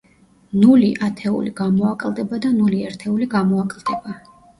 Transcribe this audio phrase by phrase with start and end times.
[0.61, 4.17] ნული ათეული გამოაკლდება და ნული ერთეული გამოაკლდება.